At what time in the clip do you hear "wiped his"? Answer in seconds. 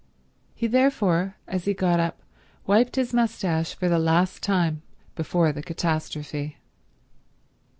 2.65-3.13